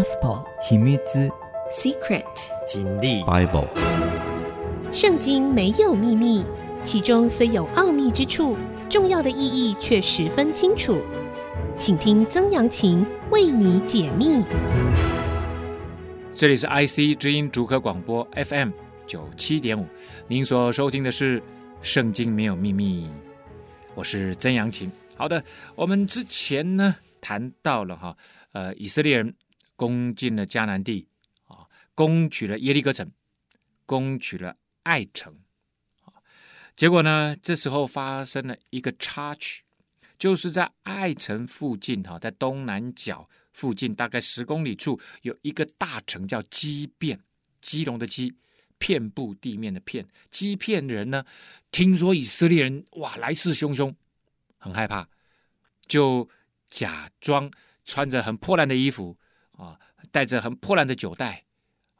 [0.00, 0.96] Gospel 秘密
[1.70, 2.24] Secret
[2.66, 3.68] 真理 Bible
[4.94, 6.42] 圣经没有秘密，
[6.82, 8.56] 其中虽有奥秘之处，
[8.88, 11.02] 重要的意义却十分清楚。
[11.76, 14.42] 请听曾阳晴为你解密。
[16.34, 18.70] 这里是 IC 之音主科广播 FM
[19.06, 19.86] 九七点五，
[20.26, 21.38] 您所收听的是
[21.82, 23.04] 《圣经没有秘密》，
[23.94, 24.90] 我是曾阳晴。
[25.14, 25.44] 好的，
[25.74, 28.16] 我们之前呢谈到了哈，
[28.52, 29.34] 呃，以色列人
[29.80, 31.08] 攻进了迦南地
[31.46, 33.10] 啊，攻取了耶利哥城，
[33.86, 35.34] 攻取了爱城，
[36.76, 39.62] 结果呢，这时候发生了一个插曲，
[40.18, 47.18] 就是在爱城附近哈，在东南角附近大概十公里处有一个大城叫基遍，
[47.62, 48.36] 基隆的基，
[48.76, 51.24] 遍布地面的遍，基遍人呢，
[51.70, 53.94] 听说以色列人哇来势汹汹。
[54.58, 55.08] 很害怕，
[55.86, 56.28] 就
[56.68, 57.50] 假装
[57.86, 59.16] 穿着很破烂的衣服
[59.60, 59.78] 啊，
[60.10, 61.44] 带着很破烂的酒袋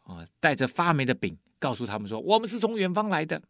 [0.04, 3.42] 啊，带着发霉的饼，告诉他们说：“我们是从远方来的，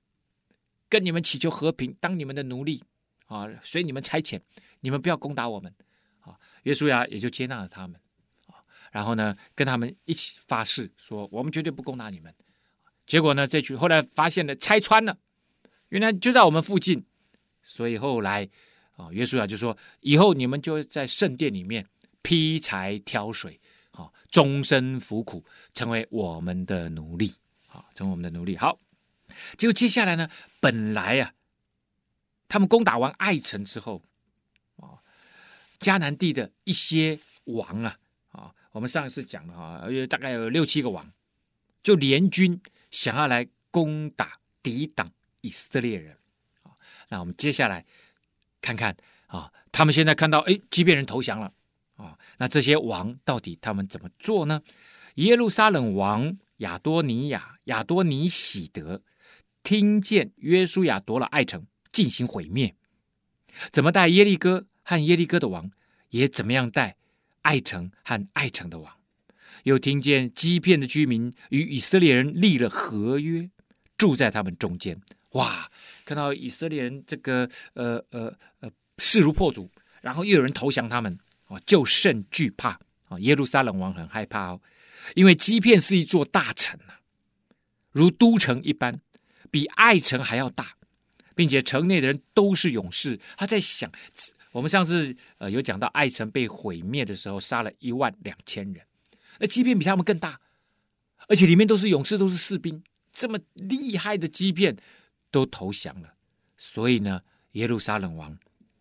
[0.89, 2.83] 跟你们祈求和平，当你们的奴隶
[3.27, 4.41] 啊，随你们差遣，
[4.81, 5.73] 你们不要攻打我们。”
[6.21, 8.01] 啊，约书亚也就接纳了他们
[8.47, 8.59] 啊，
[8.91, 12.35] 然后呢，跟他们一起发誓说：“我们绝对不攻打你们。”
[13.07, 15.17] 结果呢，这群后来发现了拆穿了，
[15.91, 17.07] 原来就在我们附近，
[17.63, 18.51] 所以后来。
[18.97, 21.87] 啊，约书亚就说：“以后你们就在圣殿里面
[22.21, 23.59] 劈柴挑水，
[24.31, 27.35] 终身服苦，成为我们的奴隶，
[27.69, 28.79] 啊，成为我们的奴隶。”好，
[29.59, 30.29] 结果接下来呢，
[30.61, 31.35] 本来啊，
[32.49, 34.03] 他们攻打完爱城之后，
[34.77, 35.03] 啊，
[35.79, 37.99] 迦南地的一些王啊，
[38.33, 41.11] 啊，我们上一次讲了哈，有大概有六七个王，
[41.83, 46.17] 就联军想要来攻打抵挡以色列人，
[46.63, 46.73] 啊，
[47.09, 47.85] 那我们接下来。
[48.63, 48.95] 看看
[49.27, 51.51] 啊，他们现在看到，哎，基遍人投降了
[52.01, 54.63] 啊，那这些王到底他们怎么做呢？
[55.17, 59.03] 耶路撒冷王亚多尼亚、亚多尼喜德
[59.63, 62.75] 听见约书亚夺了爱城，进行毁灭，
[63.71, 65.71] 怎么带耶利哥和耶利哥的王，
[66.09, 66.97] 也怎么样带
[67.43, 68.97] 爱城和爱城的王，
[69.65, 73.51] 又听见基遍的居民与以色列人立了合约，
[73.99, 74.99] 住在他们中间。
[75.33, 75.71] 哇！
[76.05, 79.71] 看到以色列人这个呃呃呃势如破竹，
[80.01, 81.19] 然后又有人投降他们，
[81.51, 83.19] 哦，就甚惧怕啊！
[83.19, 84.61] 耶路撒冷王很害怕哦，
[85.15, 87.03] 因为基遍是一座大城啊，
[87.91, 88.99] 如都城一般，
[89.51, 90.77] 比爱城还要大，
[91.35, 93.21] 并且城内的人都是勇士。
[93.37, 93.91] 他在想，
[94.53, 98.87] 我们上次呃有讲到爱城被毁灭的时候，杀了一万两千人，
[99.39, 100.41] 那基遍比他们更大，
[101.29, 102.83] 而且里面都是勇士，都是士兵，
[103.13, 104.77] 这么厉害的基遍。
[105.33, 106.13] 都投降了，
[106.57, 107.23] 所以呢，
[107.53, 108.37] 耶路撒冷王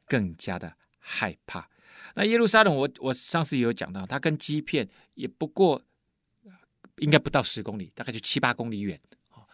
[0.07, 1.69] 更加的害怕。
[2.15, 5.81] 那耶路撒冷我，我上次也有讲到，他跟基片也不过
[6.97, 8.99] 应该不到十公里，大概就七八公里远，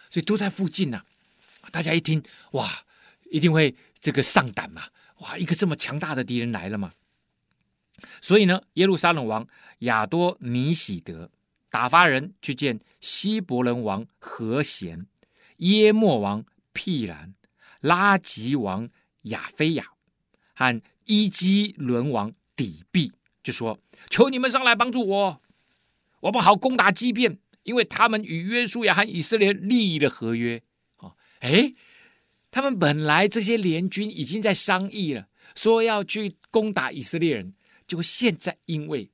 [0.09, 1.03] 所以都在附近呐、
[1.71, 2.69] 大家一听，哇，
[3.31, 4.83] 一定会这个上胆嘛，
[5.19, 6.91] 哇，一个这么强大的敌人来了嘛。
[8.21, 9.47] 所以呢，耶路撒冷王
[9.79, 11.29] 亚多尼喜德
[11.69, 15.05] 打发人去见希伯伦王和贤、
[15.57, 16.45] 耶莫王。
[16.77, 17.33] 辟兰、
[17.79, 18.89] 拉吉王
[19.21, 19.93] 亚非亚
[20.53, 23.11] 和伊基伦王底壁
[23.41, 23.79] 就说
[24.09, 25.41] ：“求你们上来帮助我，
[26.19, 30.61] 我们好攻打基遍，因为他们与约书亚和以色列立了合约。”
[30.97, 31.73] 哦，哎，
[32.51, 37.53] 他们本来这些联军已经在商议了，说要去攻打以色列人，
[37.87, 39.09] 结果现在因为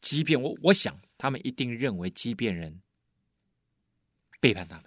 [0.00, 2.80] 基遍，我我想他们一定认为基遍人
[4.40, 4.84] 背叛他们。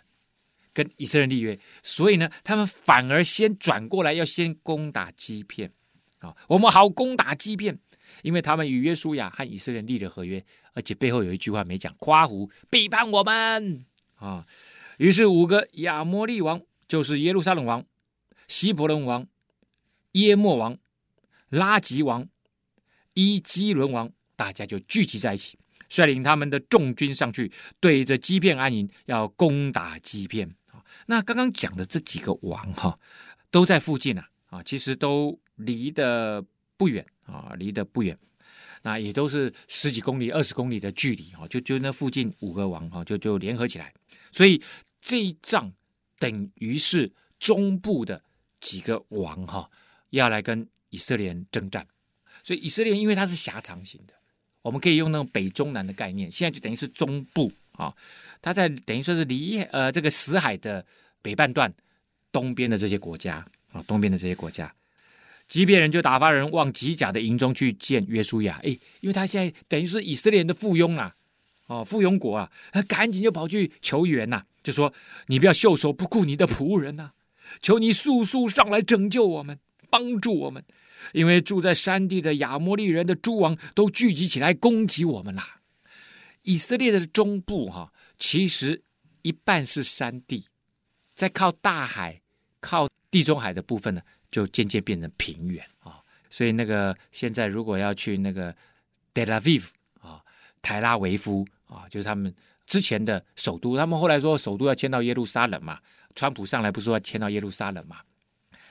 [0.74, 5.74] 跟以色列立约，所以呢，他们反而先转过来，要先攻打基遍
[6.20, 6.36] 啊。
[6.48, 7.78] 我们好攻打基遍，
[8.22, 13.86] 因为他们与约书亚和以色列立了合约，而且背后有一句话没讲，夸胡背叛我们
[14.18, 14.46] 啊。
[14.98, 17.86] 于是五个亚摩利王，就是耶路撒冷王、
[18.48, 19.28] 希伯伦王、
[20.14, 20.78] 耶末王、
[21.50, 22.28] 拉吉王、
[23.14, 30.56] 伊基伦王，大家就聚集在一起，率领他们的众军上去，对着基遍安营，要攻打基遍。
[31.06, 32.98] 那刚刚讲的这几个王哈，
[33.52, 36.44] 都在附近啊，啊，其实都离得
[36.76, 38.18] 不远啊，离得不远，
[38.84, 43.94] 那也都是十几公里、二十公里的距离啊，就就那附近五个王哈，就就联合起来，
[44.32, 44.62] 所以
[45.02, 45.72] 这一仗
[46.20, 48.22] 等于是中部的
[48.60, 49.70] 几个王哈，
[50.10, 51.88] 要来跟以色列人征战，
[52.44, 54.14] 所以以色列因为它是狭长型的，
[54.62, 57.52] 我们可以用那种北中南的概念，现在就等于是中部。
[57.74, 57.96] 啊，
[58.42, 60.84] 它在等于说是离呃这个死海的
[61.22, 61.72] 北半段
[62.32, 64.74] 东边的这些国家啊，东边的这些国家，
[65.48, 68.70] 基遍人就打发人往吉甲的营中去见约书亚，哎，
[69.02, 71.16] 因为他现在等于是以色列人的附庸啊，
[71.68, 74.94] 哦，附庸国啊，他赶紧就跑去求援呐、就说
[75.28, 77.12] 你不要袖手不顾你的仆人呐、
[77.62, 79.58] 求你速速上来拯救我们，
[79.90, 80.64] 帮助我们，
[81.14, 85.60] 因为住在山地的亚摩利人的诸王都聚集起来攻击我们啦。
[86.44, 88.82] 以色列的中部哈、其实
[89.22, 90.46] 一半是山地，
[91.16, 92.22] 在靠大海、
[92.62, 96.00] 靠地中海的部分呢，就渐渐变成平原啊。
[96.30, 98.54] 所以那个现在如果要去那个
[99.14, 99.64] Tel Aviv
[100.02, 100.22] 啊，
[100.62, 101.48] 台拉维夫。
[101.68, 102.34] 啊，就是他们
[102.66, 105.78] 之前的首都，他们后来说首都要迁到耶路撒冷嘛。
[106.16, 107.98] 川普上来不是说要迁到耶路撒冷嘛？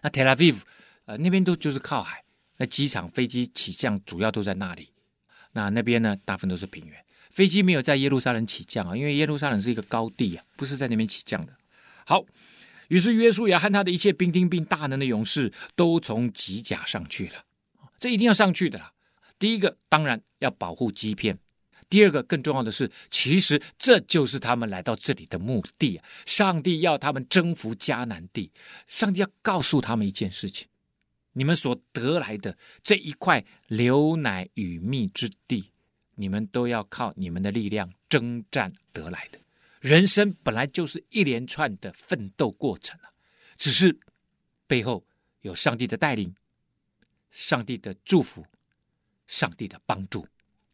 [0.00, 0.62] 那 Tel Aviv，
[1.04, 2.24] 呃，那边都就是靠海，
[2.56, 4.88] 那机场飞机起降主要都在那里。
[5.52, 11.52] 那那边呢，大部分都是平原，飞机没有在耶路撒冷起降啊，因为耶路撒冷是一个高地啊，不是在那边起降的。
[12.06, 12.24] 好，
[12.88, 17.44] 于是约书亚和他的一切兵丁并大能的勇士都从吉甲上去了，
[17.98, 18.92] 这一定要上去的啦。
[19.38, 21.38] 第一个当然要保护基片。
[21.88, 26.00] 第二个更重要的是，其实这就是他们来到这里的目的。
[26.24, 28.50] 上帝要他们征服迦南地，
[28.88, 30.66] 上帝要告诉他们一件事情：
[31.34, 35.70] 你们所得来的这一块流奶与蜜之地，
[36.16, 39.38] 你们都要靠你们的力量征战得来的。
[39.80, 43.10] 人生本来就是一连串的奋斗过程啊，
[43.56, 43.98] 只是
[44.66, 45.04] 背后
[45.42, 46.34] 有上帝的带领、
[47.30, 48.44] 上帝的祝福、
[49.26, 50.26] 上帝的帮助。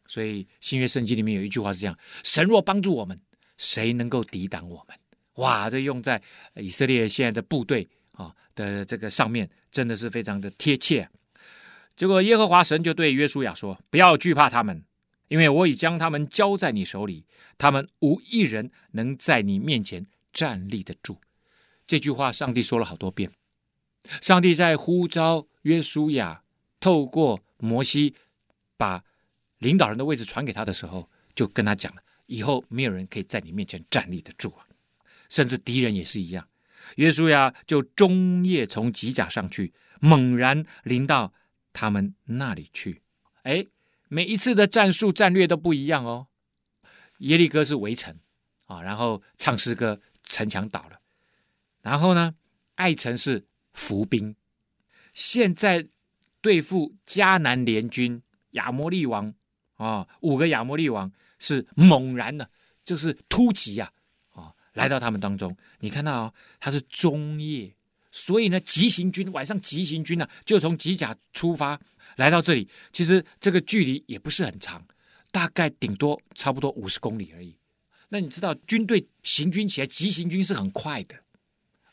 [0.07, 3.19] 所以新约圣经里面有一句话是这样：神若帮助我们，
[3.57, 4.97] 谁能够抵挡我们？
[5.35, 6.21] 哇，这用在
[6.55, 11.09] 以色列现在的部队啊的这个上面，真的是非常的贴切。
[11.95, 14.83] 结果耶和华神就对约书亚说：“不要惧怕他们，
[15.33, 17.25] 因为我已将他们交在你手里，
[17.57, 21.19] 他们无一人能在你面前站立得住。”
[21.87, 23.31] 这句话上帝说了好多遍。
[24.21, 26.43] 上帝在呼召约书亚，
[26.79, 28.13] 透过摩西
[28.77, 29.03] 把。
[29.59, 34.67] 领导人的位置传给他的时候，就跟他讲了：以后没有人可以在你面前站立得住啊，
[35.29, 36.45] 甚至敌人也是一样。
[36.97, 41.31] 约书亚就终夜从吉甲上去，猛然临到
[41.71, 43.01] 他们那里去。
[43.43, 43.65] 哎，
[44.13, 46.27] 每一次的战术战略都不一样哦。
[47.17, 48.15] 耶利哥是围城
[48.65, 50.99] 啊，然后唱诗歌，城墙倒了。
[51.81, 52.35] 然后呢，
[52.75, 54.35] 爱城是伏兵。
[55.13, 55.87] 现在
[56.41, 58.21] 对付迦南联军，
[58.51, 59.33] 亚摩利王。
[59.77, 62.47] 啊，五个亚摩利王是猛然的，
[62.85, 63.91] 就是突击呀，
[64.29, 65.57] 啊，来到他们当中。
[65.79, 67.75] 你看到哦，他是中夜，
[68.11, 71.81] 所以呢，急行军晚上急行军呢，就从吉甲出发
[72.15, 72.67] 来到这里。
[72.91, 74.85] 其实这个距离也不是很长，
[75.31, 77.55] 大概顶多差不多五十公里而已。
[78.09, 81.15] 那你知道军队行军起来急行军是很快的，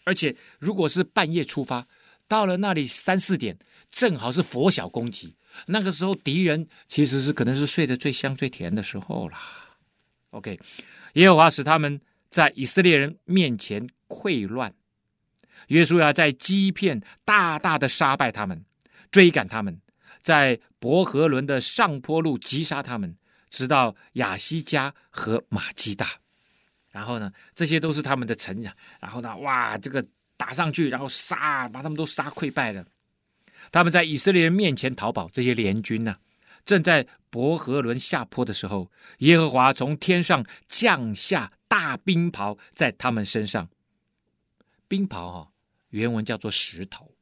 [0.04, 1.86] 而且如果是半夜出发，
[2.28, 3.58] 到了那里三四点，
[3.90, 5.34] 正好是拂晓攻击。
[5.66, 9.40] 那个时候，敌人其实是可能是睡得最香最甜的时候啦。
[10.30, 10.60] OK，
[11.14, 14.72] 耶和华使他们在以色列人面前溃乱，
[15.66, 18.64] 约书亚在欺骗大大的杀败他们，
[19.10, 19.80] 追赶他们，
[20.20, 23.16] 在伯和伦的上坡路击杀他们，
[23.48, 26.06] 直到亚西加和玛基大。
[26.90, 28.74] 然后呢，这些都是他们的城墙。
[29.00, 30.04] 然后呢，哇，这个
[30.36, 32.84] 打上去，然后杀，把他们都杀溃败了。
[33.70, 36.16] 他们在以色列人面前逃跑，这些联军呢、
[36.64, 43.68] 正在伯和伦下坡的时候，耶和华从天上降下大冰雹在他们身上。
[44.88, 45.48] 冰雹哈、哦，
[45.90, 47.14] 原文叫做石头，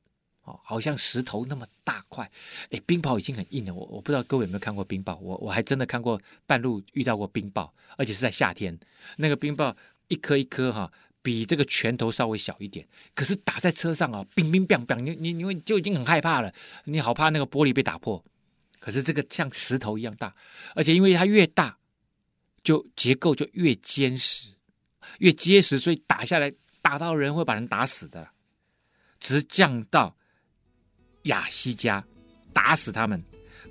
[0.48, 2.30] 哦，好像石头那么大块。
[2.70, 8.78] 哎，冰雹已经很硬了，我我不知道各位有没有看过冰雹，我我还真的看过半路遇到过冰雹，而且是在夏天，
[9.16, 9.74] 那个冰雹
[10.08, 10.90] 一颗一颗哈。
[11.20, 16.50] 比这个拳头稍微小一点，可是打在车上啊，冰冰冰冰，你你你就已经很害怕了，
[16.84, 18.24] 你好怕那个玻璃被打破。
[18.78, 20.34] 可是这个像石头一样大，
[20.74, 21.76] 而且因为它越大，
[22.62, 24.52] 就结构就越坚实，
[25.18, 26.50] 越结实，所以打下来
[26.80, 28.30] 打到人会把人打死的。
[29.20, 30.16] 直降到
[31.22, 32.04] 亚西加，
[32.52, 33.22] 打死他们，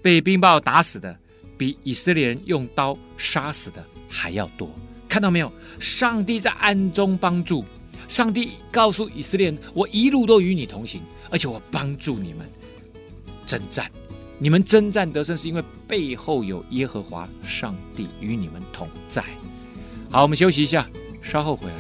[0.02, 1.18] 被冰雹打死的，
[1.58, 4.70] 比以色列人用刀杀死的还要多。
[5.10, 5.52] 看到没有？
[5.80, 7.64] 上帝在暗中帮助。
[8.08, 12.50] 上帝告诉以色列人：“我一路都与你同行，而且我帮助你们
[13.46, 13.92] 征战。
[14.40, 19.24] 你们征战得胜，是因为背后有耶和华上帝与你们同在。”
[20.10, 20.90] 好，我们休息一下，
[21.22, 21.76] 稍后回来。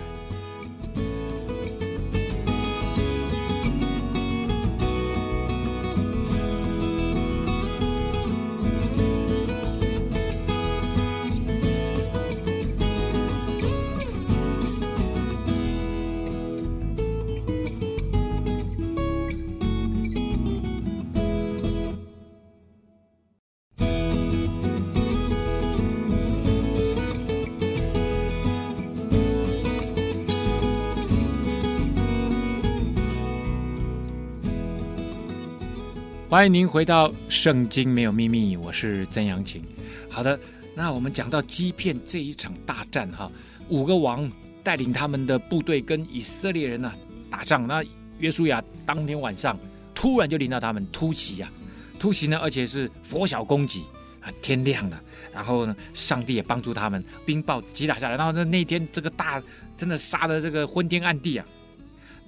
[36.37, 39.59] 欢迎您回到《圣经没有秘密》，我是曾阳晴。
[40.07, 40.39] 好的，
[40.75, 43.27] 那我们讲到基遍这一场大战哈，
[43.69, 44.31] 五个王
[44.63, 46.93] 带领他们的部队跟以色列人呢、
[47.27, 47.65] 打仗。
[47.65, 47.83] 那
[48.19, 49.57] 约书亚当天晚上
[49.95, 51.51] 突然就领到他们突袭啊，
[51.97, 53.81] 突袭呢，而且是拂晓攻击
[54.21, 55.01] 啊，天亮了，
[55.33, 59.41] 然后呢，上帝也帮助他们，冰雹击打下来，然后那那天这个大
[59.75, 61.45] 真的杀的这个昏天暗地啊。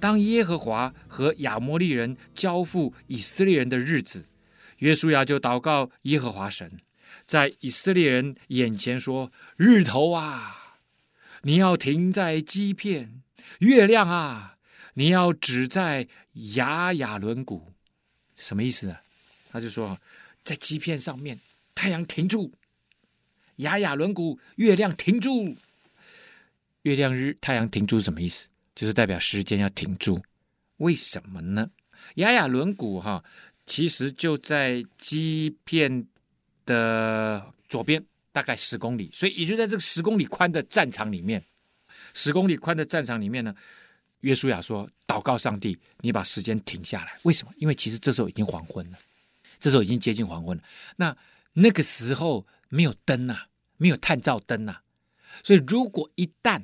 [0.00, 4.24] 当耶和华和亚摩利人交付以色列人的日子，
[4.78, 6.80] 约书亚就祷告耶和华神，
[7.26, 10.78] 在以色列人眼前说：“日头啊，
[11.42, 13.20] 你要停在基片；
[13.58, 14.56] 月亮啊，
[14.94, 16.08] 你要止在
[16.54, 17.72] 亚雅伦谷。”
[18.34, 18.96] 什么意思呢？
[19.50, 20.00] 他就说，
[20.42, 21.38] 在基片上面，
[21.74, 22.50] 太阳停住；
[23.56, 25.56] 亚雅伦谷，月亮停住。
[26.82, 28.46] 月亮日，太阳停住是什么意思？
[28.80, 30.22] 就是代表时间要停住，
[30.78, 31.70] 为什么呢？
[32.14, 33.22] 雅雅轮毂哈，
[33.66, 36.06] 其实就在基片
[36.64, 41.44] 的左边，大概十公里，所以也就在这个十公里宽的战场里面。
[42.14, 43.54] 十公里宽的战场里面呢，
[44.20, 47.52] 约书亚说：“祷告上帝，你把时间停下来。”为什么？
[47.58, 48.98] 因为其实这时候已经黄昏了，
[49.58, 50.62] 这时候已经接近黄昏了。
[50.96, 51.14] 那
[51.52, 53.46] 那个时候没有灯呐、啊，
[53.76, 54.82] 没有探照灯呐、啊，
[55.44, 56.62] 所以如果一旦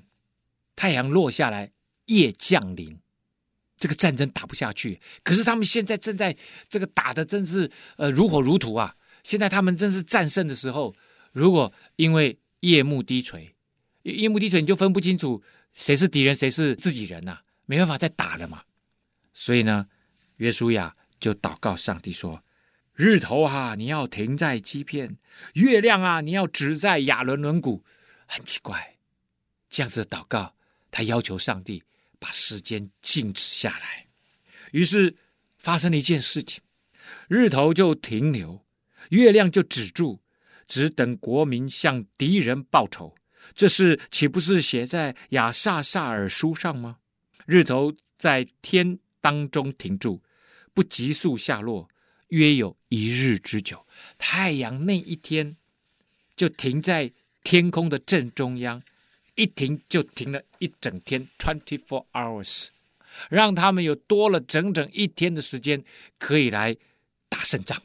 [0.75, 1.73] 太阳落下来，
[2.07, 2.99] 夜降临，
[3.79, 5.01] 这个战争打不下去。
[5.23, 6.37] 可是他们现在正在
[6.69, 8.97] 这个打的真是呃如火如荼啊！
[9.23, 10.95] 现在他们正是战胜的时候。
[11.33, 13.55] 如果因为夜幕低垂，
[14.05, 15.43] 夜幕低垂，你就分不清楚
[15.75, 18.63] 谁是敌人，谁是自己人呐、没办法再打了嘛。
[19.35, 19.87] 所以呢，
[20.37, 22.43] 约书亚就祷告上帝说
[22.97, 25.19] ：“日头啊，你要停在基片；
[25.53, 27.85] 月亮啊，你要止在亚伦伦谷。”
[28.27, 28.97] 很奇怪，
[29.69, 30.55] 这样子的祷告，
[30.91, 31.83] 他要求上帝。
[32.19, 34.07] 把时间静止下来，
[34.73, 35.17] 于是
[35.59, 36.61] 发生了一件事情：
[37.29, 38.65] 日头就停留，
[39.11, 40.21] 月亮就止住，
[40.67, 43.15] 只等国民向敌人报仇。
[43.55, 46.99] 这事岂不是写在亚萨萨尔书上吗？
[47.47, 50.23] 日头在天当中停住，
[50.75, 51.89] 不急速下落，
[52.29, 53.87] 约有一日之久。
[54.19, 55.57] 太阳那一天
[56.35, 57.13] 就停在
[57.45, 58.83] 天空的正中央。
[59.37, 62.69] 一停就停了一整天，twenty four hours，
[63.29, 65.85] 让他们有多了整整一天的时间
[66.19, 66.75] 可以来
[67.29, 67.81] 打胜仗，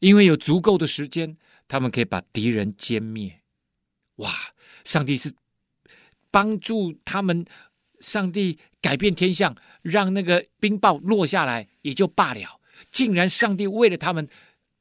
[0.00, 1.36] 因为有足够的时间，
[1.66, 3.40] 他们可以把敌人歼灭。
[4.16, 4.30] 哇！
[4.84, 5.32] 上帝是
[6.30, 7.46] 帮助他们，
[8.00, 12.60] 上帝改变天象，让那个冰雹落下来也就罢了，
[12.92, 14.28] 竟然上帝为了他们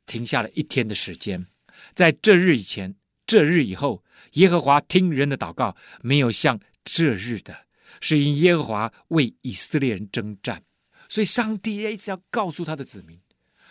[0.06, 1.48] 停下了一天的时间，
[1.94, 2.96] 在这日以前，
[3.26, 4.04] 这日以后。
[4.34, 7.66] 耶和华听人的祷告，没有像这日的，
[8.02, 10.64] 是因耶和华为以色列人征战，
[11.08, 13.20] 所以上帝一直要告诉他的子民：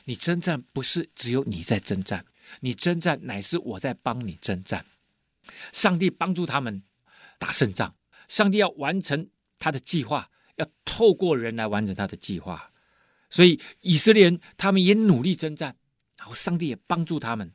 [0.04, 2.24] 你征战不是只有你在征战，
[2.60, 4.84] 你征战乃是我在帮你征战。
[5.72, 6.82] 上帝帮助他们
[7.38, 7.94] 打胜仗，
[8.28, 9.28] 上帝要完成
[9.58, 12.70] 他的计划，要透过人来完成他的计划。
[13.30, 15.76] 所以以色列人他们也努力征战，
[16.16, 17.50] 然后上帝也帮助他们。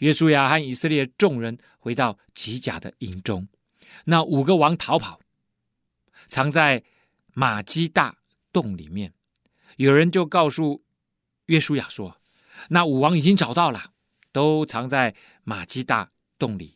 [0.00, 3.46] 约书亚和以色列众人回到吉甲的营中，
[4.04, 5.20] 那五个王逃跑，
[6.26, 6.82] 藏在
[7.34, 8.16] 玛基大
[8.50, 9.12] 洞里面。
[9.76, 10.82] 有人就告诉
[11.46, 12.16] 约书亚说
[12.70, 13.92] ：“那五王已经找到了，
[14.32, 15.14] 都藏在
[15.44, 16.74] 玛基大洞里。”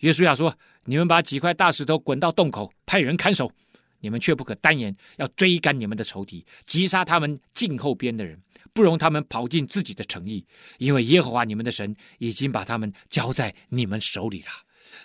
[0.00, 3.52] 约书亚说：“你们把几块大石头滚到洞口，派人看守。
[4.00, 10.44] 你们却不可单言，要追赶你们的仇敌，击杀他们近后边的人。”不容他们跑进自己的城邑，
[10.78, 14.48] 因为耶和华你们的神已经把他们交在你们手里了。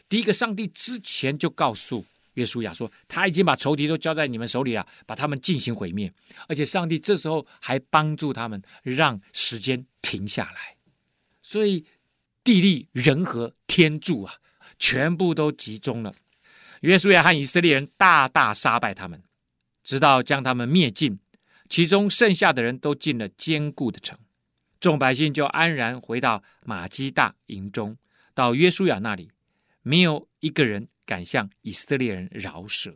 [0.09, 6.11] 第一个，上帝之前就告诉约书亚说，他已经把仇敌都交在你们手里了，把他们进行毁灭。
[6.47, 10.75] 而且上帝这时候还帮助他们，让时间停下来。
[11.41, 11.85] 所以
[12.43, 14.35] 地利人和天助啊，
[14.79, 16.13] 全部都集中了。
[16.81, 19.21] 约书亚和以色列人大大杀败他们，
[19.83, 21.19] 直到将他们灭尽。
[21.69, 24.17] 其中剩下的人都进了坚固的城，
[24.79, 27.97] 众百姓就安然回到玛基大营中，
[28.33, 29.31] 到约书亚那里，
[29.81, 32.95] 没有一个人敢向以色列人饶舌。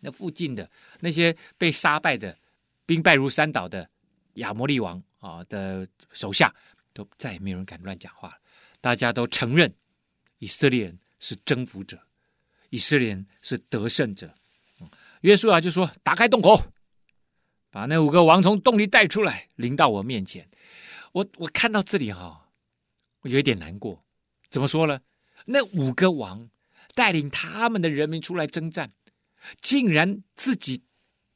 [0.00, 2.38] 那附近的那些被杀败的、
[2.86, 3.88] 兵败如山倒的
[4.34, 6.54] 亚摩利王啊的手下，
[6.92, 8.36] 都再也没有人敢乱讲话了。
[8.80, 9.74] 大家都承认
[10.38, 11.98] 以色列人是征服者，
[12.70, 14.32] 以色列人是得胜者。
[15.22, 16.62] 约书亚就说：“打开洞口。”
[17.78, 20.48] 把那五个王从洞里带出来，领到我面前。
[21.12, 22.40] 我我看到这里哈、哦，
[23.20, 24.02] 我有一点难过。
[24.50, 24.98] 怎么说呢？
[25.44, 26.50] 那五个王
[26.96, 28.90] 带领他们的人民出来征战，
[29.60, 30.82] 竟然自己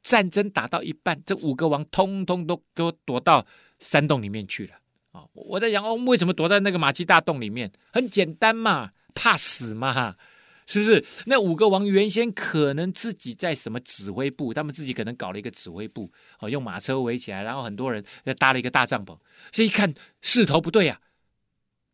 [0.01, 3.47] 战争打到一半，这五个王通通都给我躲到
[3.79, 4.75] 山洞里面去了
[5.13, 5.23] 啊！
[5.31, 7.71] 我在想，哦，为什么躲在那个玛基大洞里面？
[7.93, 10.17] 很简单嘛，怕死嘛，
[10.65, 11.03] 是不是？
[11.25, 18.03] 那五个王原先可能自己在什么指挥部，他们自己可能搞了一个指挥部，哦，用马车围起来，然后很多人
[18.37, 19.17] 搭了一个大帐篷。
[19.51, 20.99] 所以一看势头不对、啊，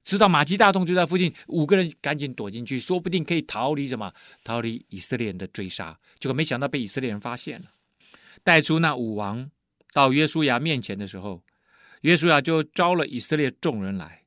[0.03, 4.13] 知道马基大洞就在附近，五个人赶紧躲进去，说不定可以逃离什么？
[4.43, 5.99] 逃离以色列人的追杀。
[6.19, 7.67] 结果没想到被以色列人发现了，
[8.43, 9.49] 带出那五王。
[9.91, 11.43] 到约书亚面前的时候，
[12.01, 14.23] 约书亚就招了以色列众人来，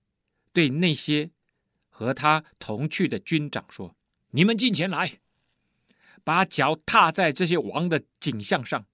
[0.53, 1.31] 对那些
[1.89, 3.95] 和他同去的军长说
[4.33, 5.21] ：“你们进前来，
[6.25, 8.85] 把脚踏在这些王的景象上。”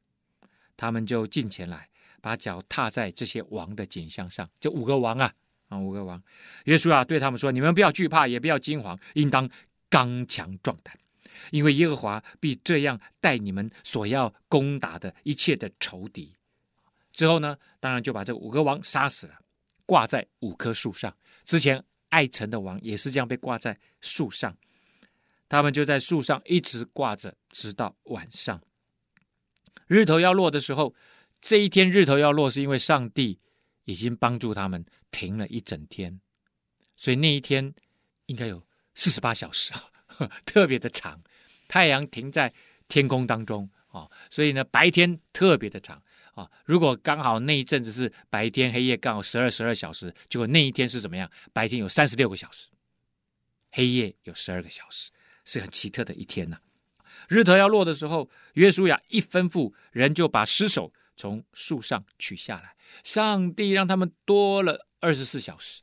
[0.77, 1.89] 他们就进前来，
[2.21, 4.49] 把脚踏在这些王的景象上。
[4.61, 5.35] 这五个王啊，
[5.69, 6.23] 啊，五个王。
[6.67, 9.51] 约书亚对他们说：“你们不要惧怕，也不要惊慌，应当
[9.89, 10.97] 刚强壮胆，
[11.51, 16.33] 因为耶和华必这样待你们所要攻打的一切的仇敌。”
[17.13, 19.41] 之后呢，当然就把这五个王杀死了，
[19.85, 21.13] 挂在五棵树上。
[21.45, 24.57] 之前爱城的王也是这样被挂在树上，
[25.49, 28.63] 他们就在树上一直挂着，直到晚上。
[29.87, 30.95] 日头要落的时候，
[31.41, 33.39] 这一天日头要落，是因为上帝
[33.85, 36.21] 已经帮助他们停了一整天，
[36.97, 37.75] 所以那一天
[38.27, 39.91] 应该有四十八小时啊，
[40.45, 41.23] 特别的长。
[41.67, 42.53] 太阳停在
[42.89, 46.03] 天空当中啊，所以呢，白天特别的长。
[46.35, 51.29] 啊，如果刚好那一阵子是白天黑夜刚好十二十二小时，结果那一天是怎么样？
[51.53, 52.69] 白天有三十六个小时，
[53.73, 55.11] 黑夜有十二个小时，
[55.49, 56.59] 是很奇特的一天呐、
[57.27, 62.77] 日头要落的时候，约书亚一吩咐，人就把尸首从树上取下来。
[63.03, 65.81] 上帝让他们多了二十四小时，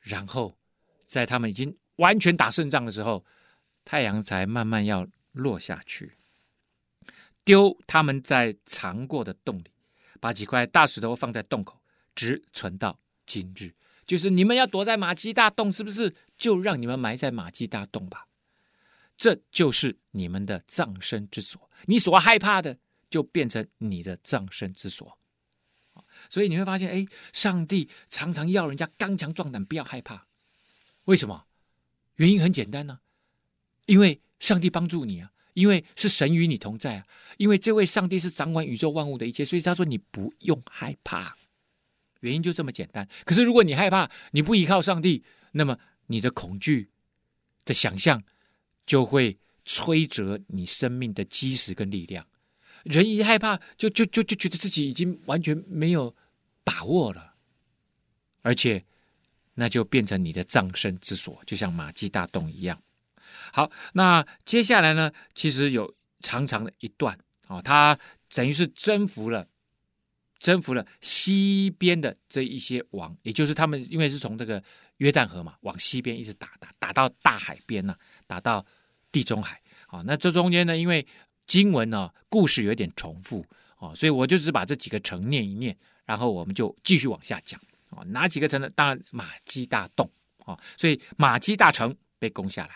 [0.00, 0.58] 然后
[1.06, 3.24] 在他们已经完全打胜仗的时候，
[3.84, 6.14] 太阳才慢慢要落下去，
[7.44, 9.70] 丢他们在藏过的洞里。
[10.20, 11.80] 把几块大石头放在洞口，
[12.16, 13.70] 直存到今日。
[14.06, 16.14] 就是你们要躲在玛基大洞，是不是？
[16.36, 18.26] 就让你们埋在玛基大洞吧。
[19.16, 21.70] 这就是你们的葬身之所。
[21.86, 22.78] 你所害怕的，
[23.10, 25.18] 就变成你的葬身之所。
[26.28, 30.26] 所以你会发现，哎，上帝常常要人家刚强壮胆，不要害怕。
[31.04, 31.46] 为什么？
[32.16, 33.00] 原因很简单呢、
[33.86, 35.30] 因为上帝帮助你啊。
[35.54, 37.06] 因为是神与你同在啊！
[37.36, 41.36] 因为这位上帝是掌管宇宙万物的一切，所以他说你不用害怕。
[42.22, 43.08] 原因就这么简单。
[43.24, 45.22] 可是如果你害怕，你不依靠上帝，
[45.52, 46.90] 那么你的恐惧
[47.64, 48.20] 的想象
[48.86, 52.26] 就会摧折你生命的基石跟力量。
[52.84, 56.14] 人一害怕，就就就就觉得自己已经完全没有
[56.62, 57.34] 把握了，
[58.42, 58.84] 而且
[59.54, 62.78] 那就变成你的葬身之所，就像马基大洞一样。
[63.52, 65.10] 好，那接下来呢？
[65.32, 67.16] 其实有长长的一段
[67.46, 67.98] 啊、哦，他
[68.34, 69.48] 等于是征服了，
[70.38, 74.62] 征服了西边的这一些王，也就是他们因为是从这个
[74.98, 78.64] 约旦河嘛，往西边一直打打打到大海边呢、打到
[79.10, 79.60] 地中海。
[79.86, 81.06] 啊、那这中间呢，因为
[81.46, 83.46] 经文呢故事有点重复
[83.78, 87.60] 哦，所以我就只把这几个城念一念，然后我们就继续往下讲
[87.90, 88.68] 啊、哪几个城呢？
[88.70, 92.74] 当然马基大洞啊、哦，所以马基大城被攻下来。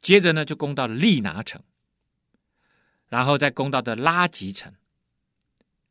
[0.00, 1.60] 接着呢，就攻到了利拿城，
[3.08, 4.72] 然后再攻到的拉吉城，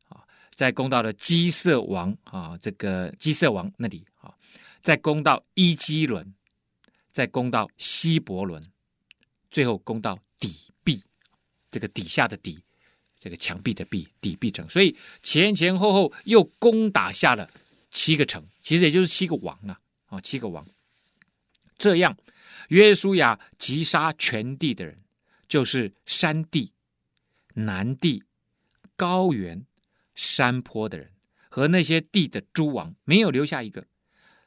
[0.07, 0.23] 啊，
[0.55, 4.33] 再攻到了基色王啊，这个基色王那里啊，
[4.81, 6.33] 再攻到伊基伦，
[7.11, 8.65] 再攻到希伯伦，
[9.49, 11.01] 最后攻到底壁，
[11.71, 12.59] 这个底下的底，
[13.19, 14.69] 这个墙壁的壁，底壁城。
[14.69, 17.49] 所以前前后后又攻打下了
[17.91, 20.65] 七个城，其实也就是七个王了啊，七个王，
[21.77, 22.17] 这样。
[22.69, 24.99] 约书亚击杀全地的人，
[25.47, 26.71] 就是山地、
[27.55, 28.23] 南地、
[28.95, 29.65] 高原、
[30.13, 31.11] 山坡的人
[31.49, 33.87] 和那些地的诸王，没有留下一个，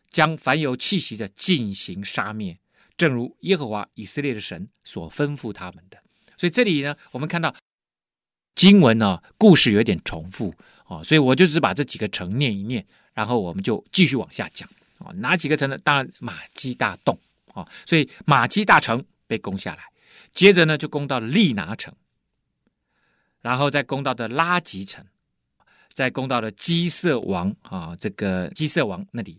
[0.08, 2.60] 将凡有气息的进行杀灭，
[2.96, 5.98] 正如耶和华以色列的神所吩咐他们的。
[6.36, 7.54] 所以这里呢，我们看到
[8.54, 15.76] 经文呢，故事有点重复啊，所以我就只把这几个城念一念，然后我们就继续往下讲啊，哪几个城呢？
[15.78, 17.18] 当然马基大洞。
[17.54, 19.84] 啊，所以马基大城被攻下来，
[20.30, 21.94] 接着呢就攻到了利拿城，
[23.42, 25.04] 然后再攻到的拉吉城，
[25.92, 29.38] 再攻到了基色王啊，这个基色王那里，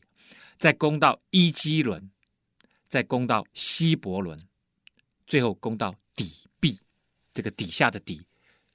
[0.60, 2.12] 再攻到伊基伦，
[2.94, 4.40] 再攻到希伯伦，
[5.26, 6.78] 最后攻到底壁，
[7.34, 8.22] 这个底下的底，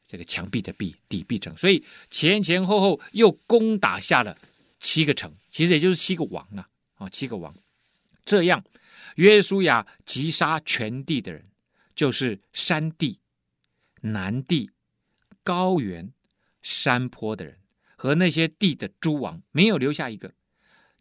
[0.09, 1.57] 这个墙壁的壁，底壁城。
[1.57, 4.37] 所以前前后后又攻打下了
[4.81, 7.55] 七个城，其实也就是七个王了啊，七个王，
[8.25, 8.65] 这样。
[9.15, 11.45] 约书亚击杀全地的人，
[11.95, 13.21] 就是山地、
[14.01, 14.69] 南地、
[15.45, 16.13] 高原、
[16.61, 17.57] 山坡的人
[17.95, 20.35] 和那些地的诸王，没有留下一个，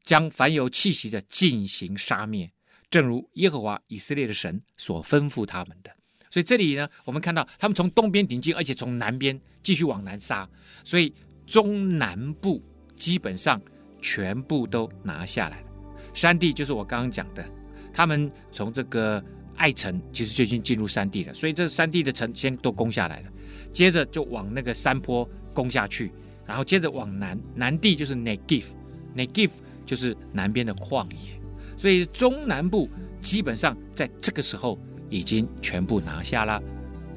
[0.03, 2.51] 将凡有气息的进行杀灭，
[2.89, 5.91] 正如耶和华以色列的神所吩咐他们的。
[6.29, 10.47] 所以这里呢，我们看到他们从东边挺进，而且从南边继续往南杀，
[10.83, 11.13] 所以
[11.45, 12.61] 中南部
[12.95, 13.61] 基本上
[14.01, 15.67] 全部都拿下来了。
[16.13, 17.49] 山地就是我刚刚讲的，
[17.93, 19.23] 他们从这个
[19.55, 23.29] 爱城其实就已经进入山地了，所以这山地的城先都攻下来了，
[23.71, 26.11] 接着就往那个山坡攻下去，
[26.45, 29.51] 然后接着往南，南地就是 Negev，Negev
[29.85, 31.36] 就是南边的旷野，
[31.77, 32.89] 所以中南部
[33.21, 34.77] 基本上在这个时候
[35.09, 36.61] 已经全部拿下了。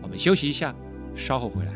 [0.03, 0.75] 我们休息一下，
[1.17, 1.73] 稍后回来。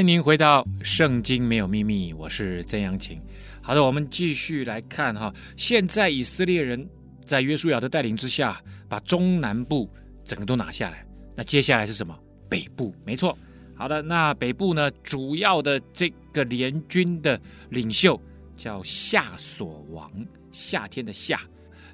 [0.00, 3.20] 欢迎您回到《圣经没有秘密》，我是曾阳晴。
[3.60, 5.30] 好的，我们继续来看哈。
[5.58, 6.88] 现在以色列人
[7.26, 8.58] 在约书亚的带领之下，
[8.88, 9.90] 把中南部
[10.24, 11.06] 整个都拿下来。
[11.36, 12.18] 那接下来是什么？
[12.48, 13.36] 北部，没错。
[13.74, 18.18] 好的，那北部呢，主要的这个联军的领袖
[18.56, 20.10] 叫夏琐王，
[20.50, 21.42] 夏天的夏，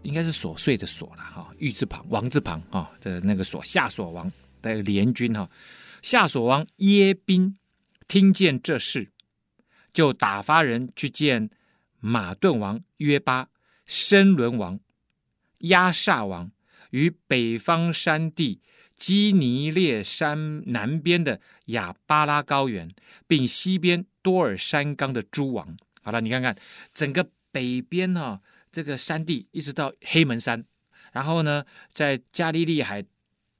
[0.05, 4.31] 应该是琐碎的琐了哈，玉字旁，王字旁啊的那个琐，夏琐王
[4.63, 5.51] 的联军哈，
[6.03, 7.59] 夏琐王耶宾。
[8.09, 9.11] 听见这事，
[9.93, 11.51] 就打发人去见
[11.99, 13.49] 马顿王约巴、
[13.85, 14.79] 申伦王
[15.59, 16.53] 押沙王
[16.91, 18.61] 与北方山地
[18.95, 22.89] 基尼列山南边的亚巴拉高原，
[23.27, 25.77] 并西边多尔山冈的诸王。
[26.01, 26.57] 好了，你看看
[26.95, 28.41] 整个北边哈、哦，
[28.71, 30.65] 这个山地一直到黑门山，
[31.13, 33.05] 然后呢，在加利利海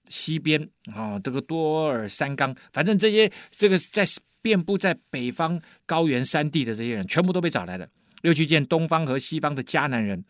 [0.09, 0.63] 西边
[0.95, 4.07] 啊、哦，这个多尔山冈，反正这些这个在。
[4.47, 7.89] 遍布在北方高原山地的这些人，全部都被找来了。
[8.23, 10.25] 又去见东方和西方的迦南人，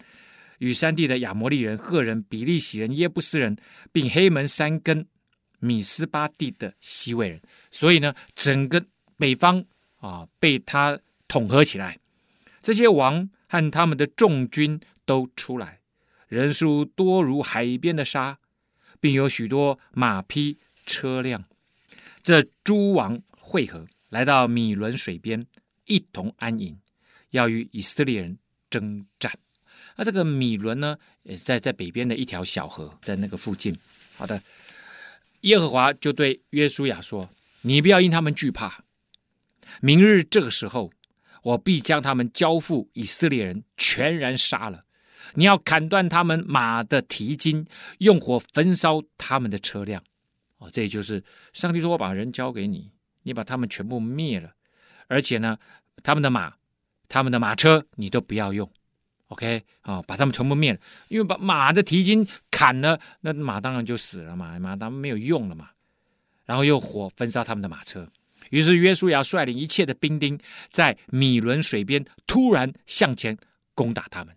[0.56, 3.54] 与山地的亚摩利人、赫人、比利洗人、耶布斯人，
[3.92, 5.06] 并黑门山跟
[5.58, 7.38] 米斯巴地的西魏人。
[7.70, 8.82] 所以呢，整个
[9.18, 9.62] 北方
[9.98, 10.98] 啊，被他
[11.28, 11.98] 统合起来。
[12.62, 15.80] 这些王和他们的众军都出来，
[16.28, 18.38] 人数多如海边的沙，
[18.98, 21.44] 并有许多马匹车辆。
[22.22, 23.86] 这诸王会合。
[24.10, 25.46] 来到米伦水边，
[25.84, 26.78] 一同安营，
[27.30, 28.38] 要与以色列人
[28.70, 29.32] 征战。
[29.96, 33.76] 那这个米伦呢，也在在北边的一条小河，在那个附近。
[34.16, 34.42] 好的，
[35.42, 37.28] 耶和华就对约书亚说
[37.62, 38.84] ：“你不要因他们惧怕。
[39.80, 40.90] 明日这个时候，
[41.42, 44.84] 我必将他们交付以色列人，全然杀了。
[45.34, 47.66] 你要砍断他们马的蹄筋，
[47.98, 50.02] 用火焚烧他们的车辆。”
[50.58, 52.90] 哦，这也就是上帝说：“我把人交给你。”
[53.26, 54.54] 你把他们全部灭了，
[55.08, 55.58] 而且呢，
[56.04, 56.54] 他们的马、
[57.08, 58.70] 他们的马车你都不要用
[59.26, 65.70] ，OK 啊、把他们全部灭了，因为把马的蹄筋砍了，那马当然就死了嘛，马当然没有用了嘛。
[66.44, 68.08] 然后用火焚烧他们的马车。
[68.50, 70.38] 于是约书亚率领一切的兵丁，
[70.70, 73.36] 在米伦水边突然向前
[73.74, 74.32] 攻打他们。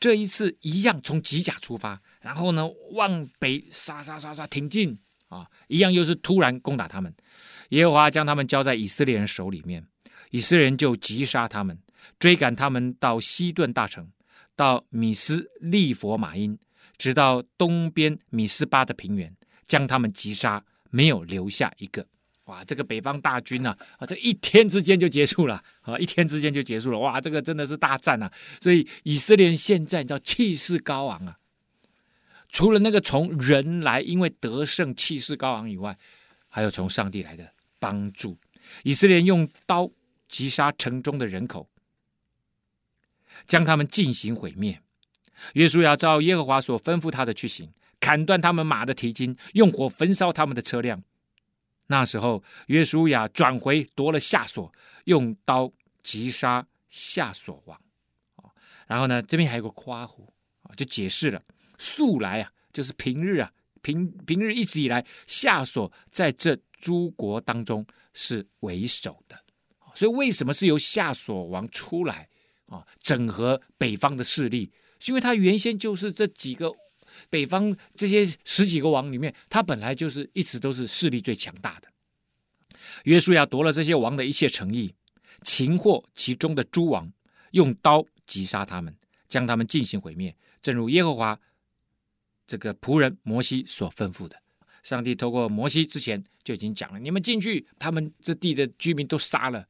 [0.00, 7.14] 这一次一样从吉甲出发，然后呢往北刷刷刷刷挺进啊，一样又是突然攻打他们。
[7.70, 9.86] 耶和华将他们交在以色列人手里面，
[10.30, 11.78] 以色列人就击杀他们，
[12.18, 14.08] 追赶他们到西顿大城，
[14.54, 16.58] 到米斯利佛马因，
[16.96, 19.34] 直到东边米斯巴的平原，
[19.66, 22.06] 将他们击杀，没有留下一个。
[22.44, 26.98] 哇，这个北方大军呢，啊，这一天之间就结束了，啊，一天之间就结束了。
[26.98, 28.30] 哇，这个真的是大战啊！
[28.60, 31.38] 所以以色列人现在你知道气势高昂啊，
[32.50, 35.96] 除了那个从人来，因为得胜气势高昂以外，
[36.54, 37.52] 还有从上帝来的。
[37.80, 38.38] 帮助
[38.82, 39.90] 以色列用刀
[40.26, 41.68] 击杀城中的人口，
[43.44, 44.80] 将他们进行毁灭。
[45.52, 51.02] 约书亚照耶和华所吩咐他的去行，砍断他们马的蹄筋，用火焚烧他们的车辆。
[51.88, 54.72] 那时候，约书亚转回夺了夏所，
[55.04, 55.70] 用刀
[56.02, 57.78] 击杀夏所王。
[58.86, 60.24] 然后呢，这边还有个括弧
[60.62, 61.42] 啊，就解释了：
[61.76, 63.52] 素来啊，就是平日啊，
[63.84, 66.58] 平平日一直以来，夏所在这。
[66.80, 69.42] 诸国当中是为首的，
[69.94, 72.28] 所以为什么是由夏所王出来
[72.66, 72.86] 啊？
[73.00, 76.70] 整合北方的势力，是因为他原先就是这几个
[77.30, 81.88] 北方这些十几个王里面，他本来就是一直都是势力最强大的。
[83.04, 84.94] 约书亚夺了这些王的一切诚意，
[85.42, 87.10] 擒获其中的诸王，
[87.52, 88.94] 用刀击杀他们，
[89.26, 91.40] 将他们进行毁灭，正如耶和华
[92.46, 94.36] 这个仆人摩西所吩咐的。
[94.82, 99.66] 上帝透过摩西之前就已经讲了：你们进去，他们这地的居民都杀了，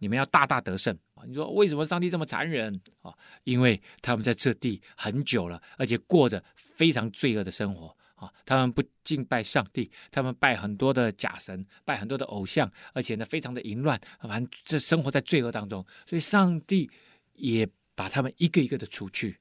[0.00, 1.22] 你们要大大得胜啊。
[1.24, 3.14] 你说为什么上帝这么残忍啊？
[3.44, 8.32] 因为他们在这地很久了，而且过着非常罪恶的生活啊。
[8.44, 15.86] 他们不敬拜上帝，他们拜很多的假神，拜很多的偶像，而且呢，非常的淫乱，反正这生活在罪恶当中。
[16.06, 16.90] 所以上帝
[17.34, 19.38] 也把他们一个一个的除去。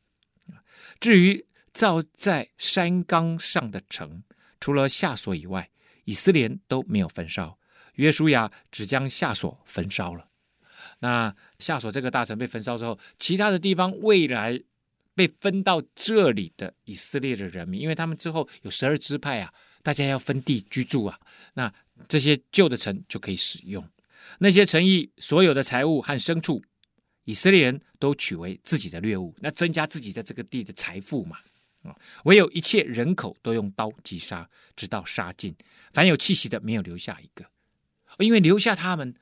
[0.99, 4.23] 至于造在山冈上的城，
[4.60, 5.69] 除了夏所以外，
[6.05, 7.58] 以色列都没有焚烧。
[7.95, 10.27] 约书亚只将夏所焚烧了。
[10.99, 14.62] 那夏所这个大城被焚烧之后，其他的地方未来
[15.13, 19.53] 被分到这里的以色列的人民，因为他们之后有十二支派啊，
[19.84, 21.19] 大家要分地居住啊，
[21.53, 21.71] 那
[22.08, 23.86] 这些旧的城就可以使用。
[24.39, 26.62] 那些城邑所有的财物和牲畜，
[27.25, 31.38] 以色列人都取为自己的掠物，那增加自己在这个地的财富嘛。
[31.83, 35.55] 啊，唯有一切人口都用刀击杀，直到杀尽，
[35.93, 37.45] 凡有气息的没有留下一个，
[38.17, 39.13] 因为留下他们。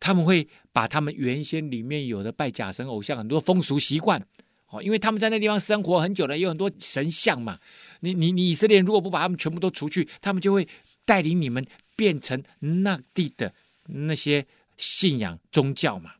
[0.00, 4.22] 他们会把他们原先里面有的拜假神偶像很多风俗习惯，
[4.66, 7.58] 哦，因为他们在那地方生活很久了，有很多神像嘛。
[8.00, 10.68] 你你你以色列人如果不把他们全部都除去，他们就会
[11.06, 11.66] 带领你们
[11.96, 13.54] 变成那地的
[13.86, 16.16] 那些信仰宗教嘛。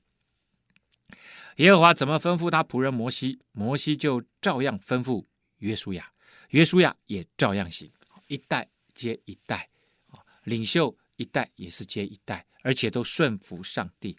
[1.56, 5.26] 耶和华怎么吩咐他仆人摩西，摩西就照样吩咐
[5.64, 6.12] 约书亚，
[6.50, 7.90] 约书亚也照样行，
[8.28, 9.68] 一代接一代，
[10.10, 12.44] 啊，领袖一代也是接一代。
[12.62, 14.16] 而且都顺服上帝，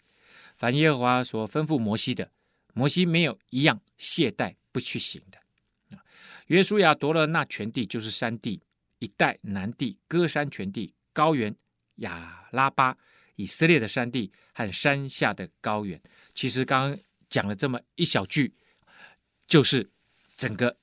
[0.54, 2.30] 凡耶和华所吩咐摩西的，
[2.74, 5.98] 摩西没有一样懈怠不去行的。
[6.46, 8.62] 约书亚夺了那全地，就是山地
[9.00, 11.52] 一带、南地、歌山全地、高原、
[11.96, 12.96] 亚拉巴、
[13.34, 16.00] 以色列的山地和山下的高原。
[16.32, 18.54] 其实刚刚讲了这么一小句，
[19.48, 19.90] 就是
[20.36, 20.76] 整个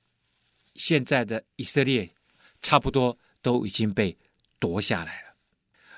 [0.74, 2.10] 现在的以色列
[2.60, 4.16] 差不多都已经被
[4.58, 5.34] 夺下来了。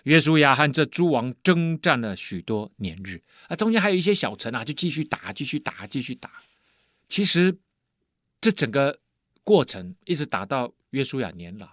[0.04, 6.30] 约书亚和这诸王征战了许多年日，啊，中间还有一些小城啊，就继续打，继续打，继续打。
[7.08, 7.56] 其实
[8.40, 9.00] 这整个
[9.42, 11.68] 过程一直打到约书亚年老，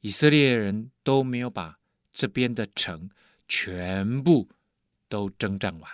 [0.00, 1.78] 以色列人都没有把
[2.12, 3.08] 这边的城
[3.46, 4.46] 全部
[5.08, 5.90] 都征战完，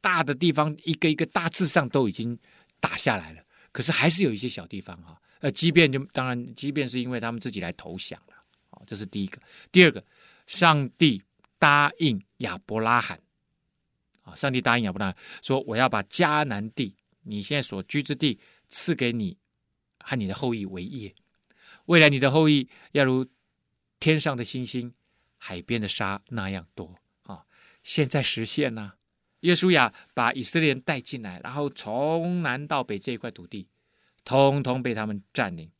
[0.00, 2.38] 大的地方一个一个大致上都已经
[2.78, 8.34] 打下来了，可是还是有一些小地方哈，呃，即便就当然，即便是因为他们自己来投降了，
[8.70, 10.04] 啊，这是第一个，第二个。
[10.46, 11.22] 上帝
[11.58, 13.20] 答应亚伯拉罕，
[14.22, 19.36] 啊，上帝答应亚伯拉罕说：“我要把迦南地，你现在所居之地，赐给你
[20.00, 21.14] 和你的后裔为业。
[21.84, 23.26] 未来你的后裔要如
[24.00, 24.90] 天上的星星、
[25.36, 27.44] 海边的沙那样多。”啊，
[27.82, 28.94] 现在实现了。
[29.40, 33.68] 约书亚把以色列人带进来，然后从南到北这一块土地，
[34.24, 35.70] 通通被他们占领，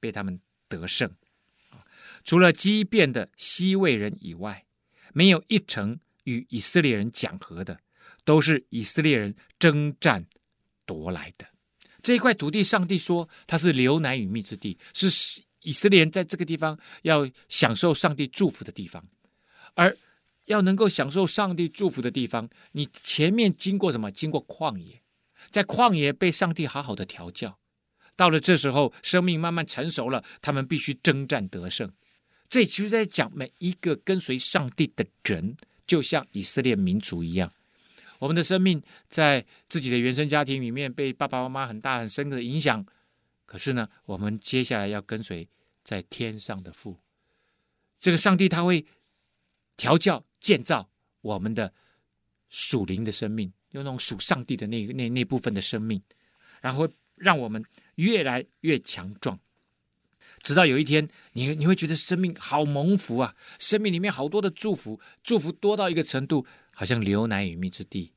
[0.00, 1.10] 被他们得胜。
[2.24, 4.64] 除了基遍的西魏人以外，
[5.12, 7.80] 没有一城与以色列人讲和的，
[8.24, 10.26] 都是以色列人征战
[10.84, 11.46] 夺来的。
[12.02, 19.02] 这一块土地，上帝说它是流奶与蜜之地，是以色列人在这个地方要享受上帝祝福的地方。
[19.74, 19.96] 而
[20.46, 24.10] 要能够享受上帝祝福的地方，你前面经过什么？
[24.10, 25.00] 经过旷野，
[25.50, 27.58] 在旷野被上帝好好的调教，
[28.16, 31.92] 到了这时候，生命慢慢成熟了，他们必须征战得胜。
[32.48, 35.56] 这其实在讲每一个跟随上帝的人，
[35.86, 37.52] 就像以色列民族一样，
[38.20, 42.86] 我们的生命在自己的原生家庭里面被爸爸妈妈很大很深的影响。
[43.44, 45.48] 可是呢，我们接下来要跟随
[45.82, 46.96] 在天上的父，
[47.98, 48.84] 这个上帝他会
[49.76, 50.88] 调教建造
[51.22, 51.72] 我们的
[52.48, 56.00] 属灵的生命，用那种属上帝的那那那部分的生命，
[56.60, 57.64] 然后让我们
[57.96, 59.36] 越来越强壮。
[60.44, 63.34] 直到有一天，你你会觉得生命好蒙福啊！
[63.58, 68.12] 生命里面好多的祝福，祝福多到一个程度，好像流奶与蜜之地。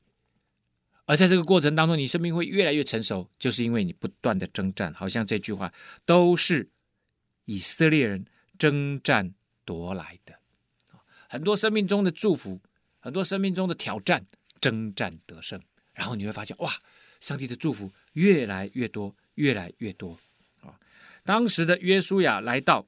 [1.06, 4.94] 而在这个过程当中，你生命会越来越成熟，就是因为你不断的征战。
[4.94, 6.70] 好像这句话都是
[7.46, 8.24] 以色列人
[8.56, 10.39] 征战夺来的。
[11.30, 12.60] 很多生命中的祝福，
[12.98, 14.26] 很多生命中的挑战，
[14.60, 15.62] 征战得胜，
[15.94, 16.72] 然后你会发现，哇，
[17.20, 20.18] 上帝的祝福越来越多，越来越多。
[20.60, 20.74] 啊
[21.22, 22.84] 当时的约书亚来到，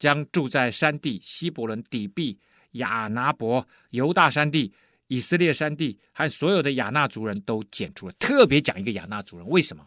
[0.00, 2.36] 将住在山地、希伯伦、底璧、
[2.72, 4.72] 亚拿伯、犹大山地、
[5.06, 8.12] 以色列山地和所有的亚纳族人都剪除了。
[8.14, 9.86] 特别讲一个亚纳族人，为什么？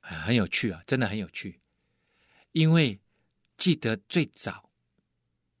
[0.00, 1.60] 很有趣啊，真的很有趣。
[2.50, 2.98] 因为
[3.56, 4.70] 记得最早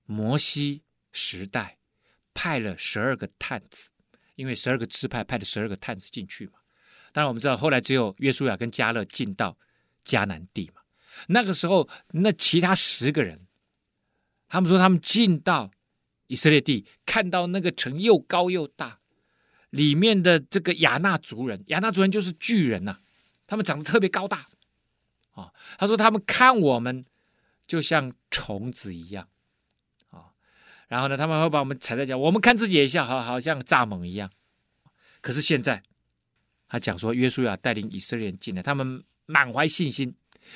[0.06, 0.82] 摩西
[1.16, 1.78] 时代
[2.34, 3.88] 派了十二个探子，
[4.34, 6.58] 因为十二个支派派了十二个探子进去嘛。
[7.10, 9.56] 当然我们知道，后来只有约书亚跟加勒进到
[10.04, 10.82] 迦南地嘛。
[11.28, 13.46] 那个时候，那其他十个人，
[14.46, 15.70] 他们说他们进到
[16.26, 19.00] 以色列地，看到那个城又高又大，
[19.70, 23.00] 里面的这个亚纳族人，亚纳族人就是巨人呐、
[23.46, 24.46] 他们长得特别高大
[25.32, 27.04] 啊、他说他们看我们
[27.66, 29.26] 就像虫子一样、
[30.88, 34.30] 然后呢，他们会把我们踩在脚，我们看自己也像好好像蚱蜢一样。
[35.20, 35.82] 可是现在，
[36.68, 40.14] 他讲说，约书亚带领以色列人进来，他们满怀信心。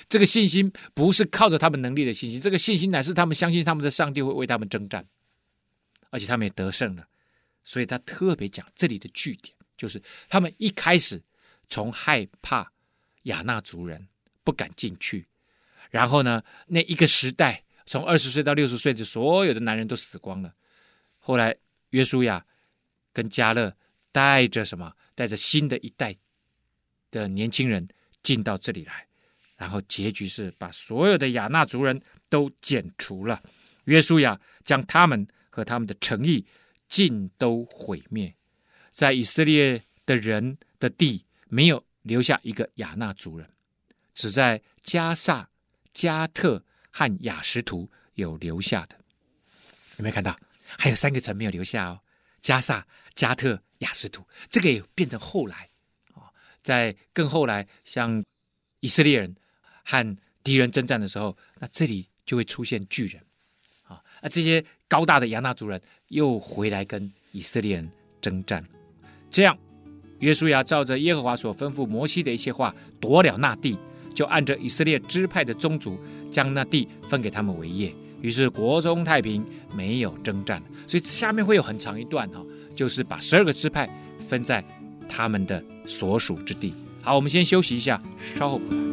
[0.08, 5.04] 这个信心不是靠着他们能力的信心，这个信心乃是他们相信他们的上帝会为他们征战，
[6.10, 7.08] 而且他们也得胜了。
[7.64, 11.20] 所以他特别讲这里的据点，就是他们一开始
[11.68, 12.70] 从害怕
[13.24, 14.06] 亚纳族人
[14.44, 15.26] 不敢进去，
[15.90, 20.54] 然后呢，那一个时代从二十岁到六十岁的所有的男人都死光了。
[21.18, 21.56] 后来
[21.88, 22.46] 约书亚
[23.12, 23.76] 跟迦勒
[24.12, 24.94] 带着什么？
[25.16, 26.14] 带着新的一代
[27.10, 27.88] 的年轻人
[28.22, 29.04] 进到这里来。
[29.56, 33.42] 然后结局是把所有的亚纳族人都剪除了，
[33.86, 36.46] 约书亚将他们和他们的诚意
[36.88, 38.32] 尽都毁灭，
[38.92, 43.50] 在以色列的人的地没有留下一个亚纳族人，
[44.14, 45.50] 只在加萨、
[45.92, 48.96] 加特和雅实图有留下的。
[49.96, 50.38] 有没有看到？
[50.78, 52.00] 还有三个城没有留下哦：
[52.40, 54.26] 加萨、加特、雅实图。
[54.48, 55.68] 这个也变成后来
[56.14, 56.30] 啊，
[56.62, 58.24] 在更后来，像
[58.80, 59.34] 以色列人。
[59.82, 63.20] 和敌人征战的时候，那这里就会出现巨人，
[63.82, 68.64] 啊，那这些高大的亚纳族人又回来跟以色列人征战，
[69.32, 69.58] 这样，
[70.20, 73.76] 约书亚照着耶和华所吩咐摩西的一些话，夺了那地，
[74.14, 75.98] 就按着以色列支派的宗族，
[76.30, 79.44] 将那地分给他们为业，于是国中太平，
[79.76, 80.62] 没有征战。
[80.86, 82.44] 所以下面会有很长一段哈，
[82.74, 83.88] 就是把十二个支派
[84.28, 84.64] 分在
[85.08, 86.74] 他们的所属之地。
[87.02, 88.02] 好，我们先休息一下，
[88.36, 88.89] 稍后回来。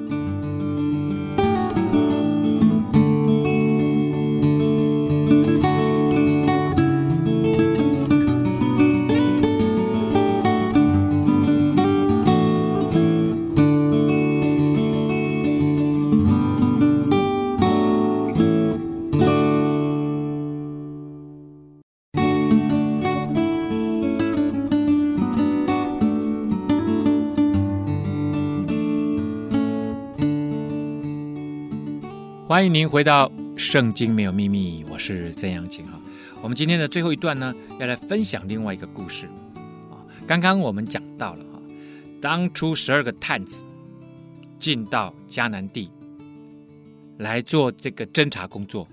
[32.58, 36.02] 欢迎您回到《圣经没有秘密》，我是曾阳晴哈。
[36.42, 39.28] 我们今天的最后一段呢，要来分享另外一个故事
[39.92, 40.02] 啊。
[40.26, 41.62] 刚刚我们讲到了哈，
[42.20, 43.64] 当初十二个探子
[44.58, 45.88] 进到迦南地
[47.20, 48.88] 来做这个侦查工作，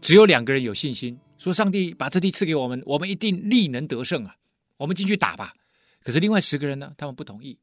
[0.00, 4.34] 只有两个人有信心，说上帝把这地赐给我们，我们一定力能得胜啊，
[4.78, 5.52] 我们进去打吧。
[6.02, 7.58] 可是另外十个人呢，他们不同意。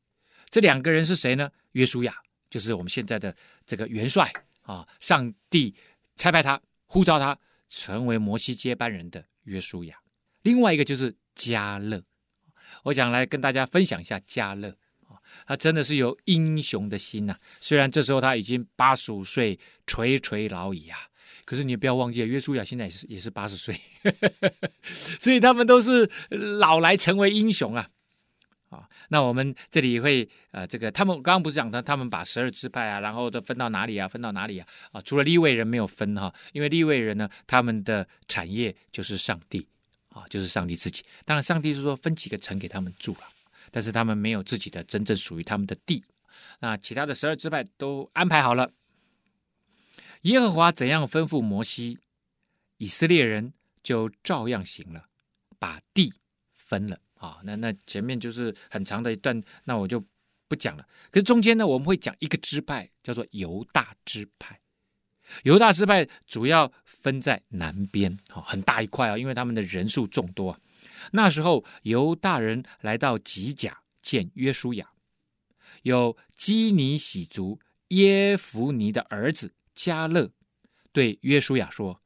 [0.51, 1.49] 这两个人是谁呢？
[1.71, 2.13] 约书亚，
[2.51, 4.31] 就是我们现在的这个元帅。
[4.63, 4.88] 啊！
[4.99, 5.73] 上帝
[6.15, 7.38] 差派他呼召他
[7.69, 9.95] 成为摩西接班人的约书亚，
[10.41, 12.04] 另外一个就是迦勒。
[12.84, 14.69] 我想来跟大家分享一下迦勒
[15.08, 20.97] 啊，他真的是有英雄的心呐、虽然这时候他已经八十五岁，垂垂老矣啊，
[21.45, 23.80] 可是你不要忘记，约书亚现在也是也是八十岁，
[24.84, 27.89] 所以他们都是老来成为英雄啊。
[29.09, 34.07] 那我们这里会呃，这个他们刚刚不是讲的，他们把十二支派啊，然后都分到哪里啊？
[34.07, 34.67] 分到哪里啊？
[34.91, 39.67] 啊，除了利未人没有分哈，因为利未人呢，他们的产业就是上帝
[40.09, 41.03] 啊，就是上帝自己。
[41.25, 43.27] 当然，上帝是说分几个城给他们住了，
[43.71, 46.03] 但是他们没有自己的真正属于他们的地。
[46.59, 48.71] 那其他的十二支派都安排好了，
[50.21, 51.99] 耶和华怎样吩咐摩西，
[52.78, 53.53] 以色列人
[53.84, 55.07] 就照样行了，
[55.59, 56.13] 把地
[56.53, 56.99] 分了。
[57.24, 60.03] 啊，那那前面就是很长的一段，那我就
[60.49, 60.86] 不讲了。
[61.09, 64.59] 可是中间呢，我们会讲一个支派，叫做犹大支派。
[65.43, 70.59] 犹大支派主要分在南边，很大一块啊，因为他们的人数众多啊。
[71.13, 74.91] 那时候犹大人来到吉甲见约书亚，
[75.84, 77.57] 有基尼喜族
[77.88, 80.30] 耶孚尼的儿子加勒
[80.91, 82.01] 对约书亚说。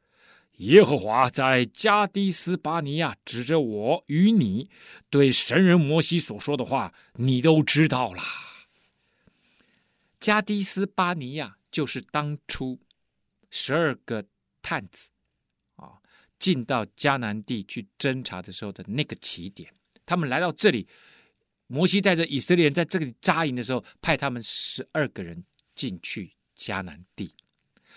[0.58, 4.70] 耶和华在加低斯巴尼亚指着我与你
[5.10, 8.22] 对神人摩西所说的话，你都知道了。
[10.20, 12.80] 加低斯巴尼亚就是当初
[13.52, 14.26] 十二个
[14.64, 15.10] 探子
[15.76, 16.02] 啊
[16.40, 19.72] 进到迦南地去侦查的时候的那个起点。
[20.08, 20.88] 他们来到这里，
[21.68, 25.44] 摩西带着以色列人在这里扎营的时候，派他们十二个人
[25.76, 27.36] 进去迦南地。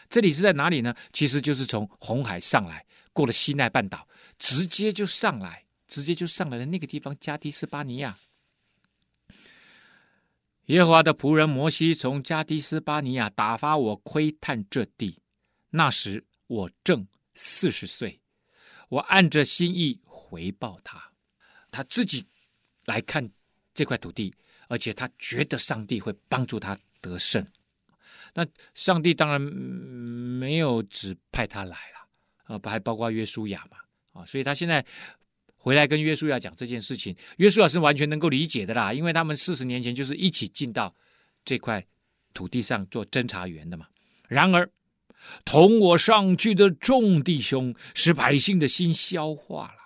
[0.09, 0.95] 这里是在哪里呢？
[1.13, 8.17] 其实就是从红海上来，过了西奈半岛，直接就上来，直接就上来的那个地方，加迪斯巴尼亚。
[10.67, 15.19] 耶和华的仆人摩西从加迪斯巴尼亚打发我窥探这地，
[15.71, 18.21] 那时我正四十岁，
[18.89, 21.13] 我按着心意回报他，
[21.73, 22.25] 他自己
[22.85, 23.29] 来看
[23.75, 24.33] 这块土地，
[24.69, 27.45] 而且他觉得上帝会帮助他得胜。
[28.41, 33.77] 那上帝当然没有只派他来了啊，还包括约书亚嘛
[34.13, 34.85] 啊，所以他现在。
[35.63, 40.97] 回来跟约书亚讲这件事情，约书亚是完全能够理解的啦，因为他们四十年前就是一起进到
[41.45, 41.87] 这块
[42.33, 43.87] 土地上做侦查员的嘛。
[44.27, 44.67] 然而，
[45.45, 49.79] 同我上去的众弟兄使百姓的心消化了，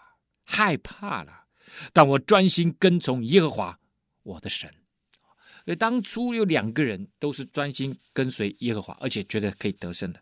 [0.45, 1.47] 害怕了。
[1.93, 3.77] 但我专心跟从耶和华
[4.23, 4.73] 我的神。
[5.65, 10.21] 所以当初有两个人都是专心跟随耶和华，而且觉得可以得胜的，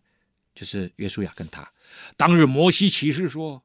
[0.55, 1.69] 就是约书亚跟他。
[2.17, 3.63] 当日摩西起誓说：“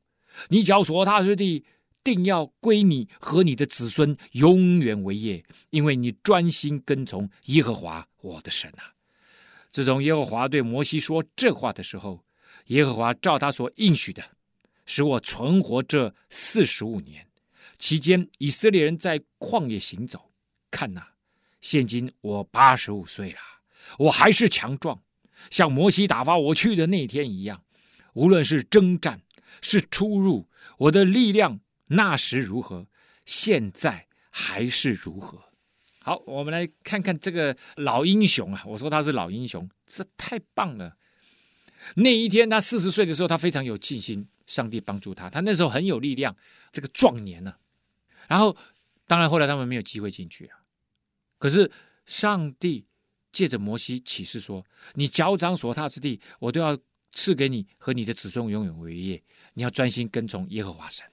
[0.49, 1.65] 你脚所踏之地。”
[2.03, 8.95] 定要归你和你的子孙永远为业，因为你专心跟从耶和华我的神啊！
[9.73, 12.23] 自从耶和华对摩西说这话的时候，
[12.67, 14.23] 耶和华照他所应许的，
[14.85, 17.27] 使我存活这四十五年。
[17.77, 20.31] 期间，以色列人在旷野行走。
[20.71, 21.11] 看哪，
[21.61, 23.39] 现今我八十五岁了，
[23.99, 25.01] 我还是强壮，
[25.49, 27.63] 像摩西打发我去的那天一样。
[28.13, 29.21] 无论是征战，
[29.61, 30.47] 是出入，
[30.77, 31.59] 我的力量。
[31.89, 32.87] 那时如何，
[33.25, 35.41] 现在还是如何？
[35.99, 38.63] 好，我们来看看这个老英雄啊！
[38.65, 40.97] 我说他是老英雄，这太棒了。
[41.95, 46.35] 那一天他四十岁的时候，他非常有信心，上帝帮助他，他那时候很有力量，
[46.73, 47.57] 这个壮年呢、啊。
[48.27, 48.57] 然后，
[49.05, 50.57] 当然后来他们没有机会进去啊。
[51.37, 51.71] 可是
[52.05, 52.85] 上帝
[53.31, 54.65] 借着摩西启示说
[54.95, 56.77] ：“你脚掌所踏之地，我都要
[57.13, 59.23] 赐给你和你的子孙永远为业。
[59.53, 61.05] 你要专心跟从耶和华神。”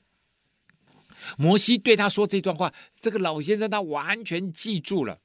[1.39, 5.20] 摩西对他说这段话，这个老先生他完全记住了，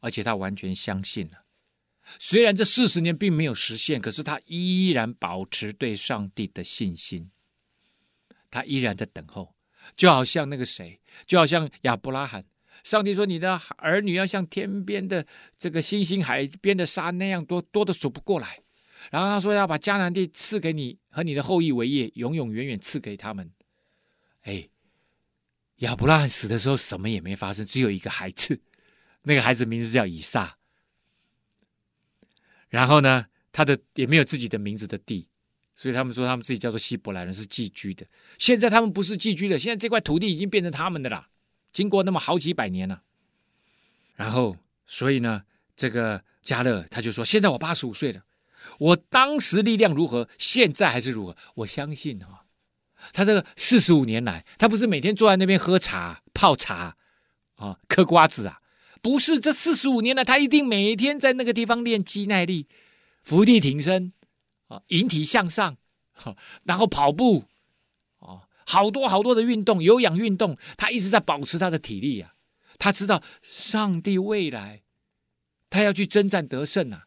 [0.00, 1.44] 而且他完全相信了。
[2.18, 7.30] 虽然这四十年并没有实现，可是他依然保持对上帝的信心。
[8.50, 9.54] 他依然在等候，
[9.96, 12.44] 就好像那个谁，就好像亚伯拉罕。
[12.84, 15.26] 上帝说：“你的儿女要像天边的
[15.58, 18.60] 这个星星、海边的沙那样多，多的数不过来。”
[19.10, 23.50] 然后他说：“要把迦南地赐给你和你的后裔为业，永永远远赐给他们。”
[24.42, 24.68] 哎。
[25.78, 28.60] 亚伯拉罕死的时候，什么也没发生，只有一个孩子，
[29.22, 30.56] 那个孩子名字叫以撒。
[32.68, 35.28] 然后呢，他的也没有自己的名字的地，
[35.74, 38.06] 所以他们说他们自己叫做希伯来人，是寄居的。
[38.38, 41.28] 现在他们不是寄居的，现在这块土地已经变成他们的了。
[41.74, 43.02] 经过那么好几百年了，
[44.14, 44.56] 然后
[44.86, 45.42] 所以呢，
[45.76, 48.22] 这个迦勒他就说：现在我八十五岁了，
[48.78, 51.36] 我当时力量如何，现在还是如何？
[51.56, 52.40] 我相信啊。
[53.12, 56.96] 他这个四十五年来，他不是每天坐在那边喝茶、泡茶，
[57.56, 58.62] 啊，嗑瓜子啊，
[59.02, 59.38] 不是。
[59.38, 62.66] 这四十五年来，他一定每天在那个地方练肌耐力、
[63.22, 64.14] 伏地挺身，
[64.68, 65.76] 啊，引体向上，
[66.62, 67.44] 然后跑步，
[68.66, 72.34] 好多好多的运动，有氧运动，他一直在保持他的体力啊。
[72.78, 74.82] 他知道上帝未来，
[75.70, 77.06] 他要去征战得胜啊。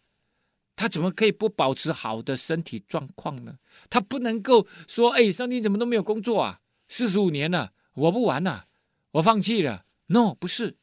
[0.75, 3.57] 他怎么可以不保持好的身体状况呢？
[3.89, 6.61] 他不能够说：“哎，上帝怎么都没有工作啊？
[6.87, 8.65] 四十五年了，我不玩了，
[9.13, 9.85] 我放弃了。
[10.05, 10.77] ”No，不是，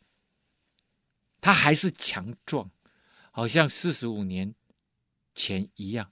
[1.41, 2.71] 他还是强壮，
[3.31, 4.55] 好像四十五年
[5.35, 6.11] 前一样。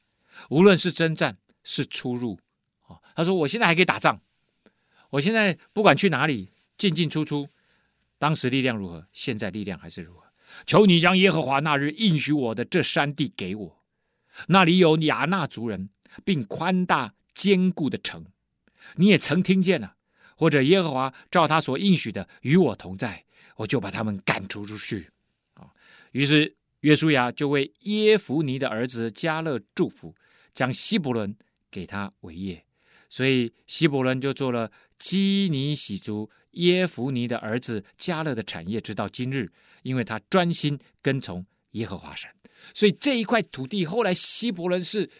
[0.49, 2.39] 无论是征战是出入，
[2.87, 4.23] 哦，他说：“我现在还可以打仗，
[5.13, 6.49] 我现在不管去哪里
[6.79, 7.47] 进进出出，
[8.19, 10.23] 当时力量如何，现在力量还是如何。”
[10.67, 13.83] 求你将耶和华那日应许我的这山地给我，
[14.49, 15.91] 那里有亚衲族人，
[16.25, 18.25] 并宽大坚固的城。
[18.97, 19.97] 你也曾听见了，
[20.37, 23.25] 或者耶和华照他所应许的与我同在，
[23.57, 25.09] 我就把他们赶逐出去。
[25.55, 25.71] 啊，
[26.13, 30.15] 于是约书亚就为耶孚尼的儿子迦勒祝福，
[30.53, 31.35] 将希伯伦
[31.71, 32.63] 给他为业，
[33.09, 34.71] 所以希伯伦就做了
[35.03, 39.51] 基尼洗族耶孚尼的儿子加勒的产业，直到今日。
[39.83, 42.31] 因为他专心跟从耶和华神，
[42.73, 45.11] 所以这一块土地后来希伯伦是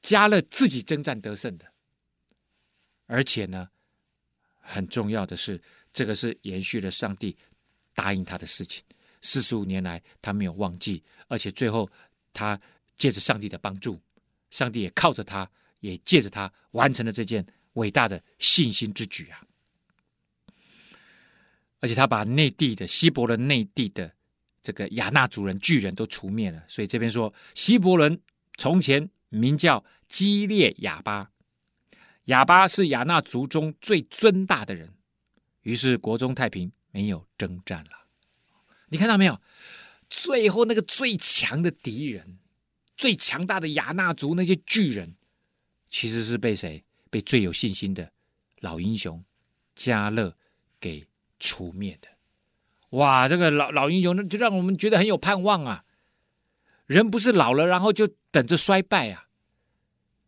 [0.00, 1.66] 加勒自己征战得胜的，
[3.06, 3.68] 而且呢，
[4.60, 5.60] 很重要的是，
[5.92, 7.36] 这个是延续了上帝
[7.92, 8.84] 答应他的事情。
[9.20, 11.90] 四十五年来，他没有忘记，而且最后
[12.32, 12.56] 他
[12.96, 14.00] 借着上帝的帮助，
[14.50, 17.44] 上帝也靠着他，也借着他完成了这件
[17.74, 19.42] 伟大的信心之举啊。
[21.80, 24.12] 而且他把内地的希伯伦内地的
[24.62, 28.20] 这个亚纳族人巨人都除灭了，所以这边说希伯伦
[28.56, 31.30] 从前名叫基列亚巴，
[32.24, 34.92] 亚巴是亚纳族中最尊大的人。
[35.62, 37.90] 于是国中太平，没有征战了。
[38.88, 39.40] 你看到没有？
[40.10, 42.38] 最后那个最强的敌人，
[42.96, 45.14] 最强大的亚纳族那些巨人，
[45.88, 46.82] 其实是被谁？
[47.10, 48.10] 被最有信心的
[48.60, 49.24] 老英雄
[49.74, 50.34] 加勒
[50.80, 51.06] 给
[51.38, 52.08] 除灭的。
[52.90, 55.84] 哇，这个老老英雄，那就让我们觉得很有盼望啊！
[56.86, 59.26] 人不是老了，然后就等着衰败啊！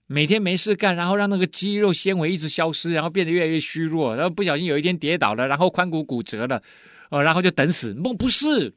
[0.06, 6.62] 每天没事干，然后让那个肌肉纤维一直消失，然后变得越来越虚弱，然后不小心有一天跌倒了，然后髋骨骨折了，
[7.08, 7.94] 哦，然后就等死。
[7.94, 8.74] 不，不是，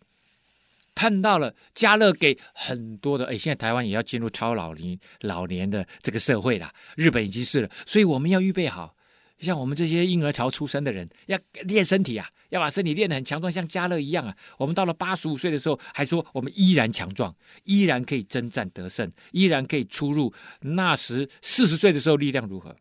[0.96, 8.96] 看到了迦勒给很多的，哎，现在台湾也要进入超老龄老年的这个社会了，日本已经是了，所以我们要预备好。
[9.40, 14.34] 像我们这些婴儿潮出生的人，要练身体啊，要把身体练得很强壮，像迦勒一样啊。
[14.58, 17.36] 我们到了八十五岁的时候，还说我们依然强壮，
[17.66, 20.34] 依然可以征战得胜，依然可以出入。
[20.62, 22.74] 那时四十岁的时候力量如何？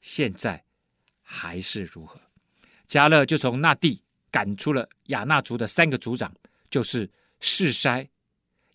[0.00, 0.62] 现在
[1.22, 2.20] 还是如何？
[2.86, 6.30] 迦勒就从那地赶出了亚纳族的三个族长，
[6.68, 7.08] 就是
[7.40, 8.08] 示筛、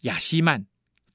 [0.01, 0.65] 亚西曼、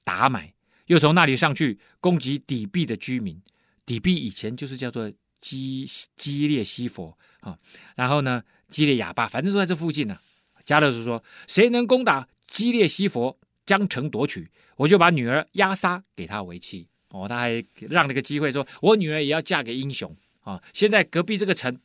[0.03, 0.53] 达买，
[0.87, 3.41] 又从那里上去攻击底壁的居民。
[3.85, 5.11] 底壁以前就是叫做。
[5.41, 7.57] 基基列西佛啊，
[7.95, 10.13] 然后呢，基列亚巴，反正都在这附近呢、
[10.53, 10.59] 啊。
[10.65, 21.79] 迦勒就说：“谁能攻打基列西佛，将城夺取，我就把女儿押撒给他为妻。”哦，他还让了个机会说：“我女儿也要嫁给英雄啊！”现在隔壁这个城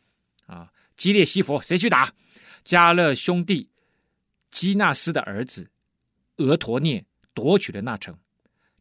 [0.46, 2.12] 啊，基列西佛，谁去打？
[2.64, 3.68] 加勒兄弟
[4.54, 5.68] 基纳斯的儿子
[6.36, 8.16] 俄陀涅夺取了那城，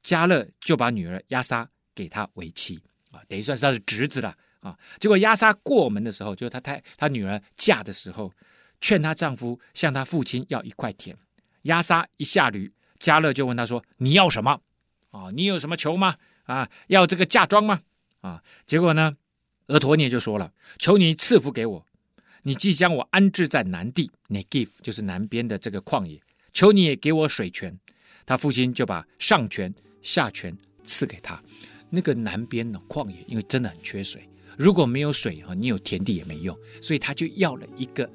[0.03, 2.79] 加勒就把女儿亚莎给他为妻
[3.11, 4.37] 啊，等于算是他的侄子了。
[4.59, 4.79] 啊！
[4.97, 8.31] 结果押撒过门的时候，就是他太他女儿嫁的时候，
[8.79, 11.13] 劝她丈夫向她父亲要一块田。
[11.63, 14.61] 押撒一下驴，加勒就问他说：“你要什么？
[15.11, 16.15] 啊，你有什么求吗？
[16.43, 17.81] 啊，要这个嫁妆吗？
[18.21, 19.17] 啊？”结果呢，
[19.67, 21.85] 俄陀涅就说了：“求你赐福给我，
[22.43, 26.21] 你既将我安置在南地，Negev 就是南边的这个旷野，
[26.53, 27.77] 求你也给我水泉。”
[28.25, 31.41] 他父亲就把上泉下泉赐给他。
[31.89, 34.27] 那个南边的旷野，因为真的很缺水。
[34.57, 38.09] 如果没有水啊，你有田地也没用，所以他就要了一个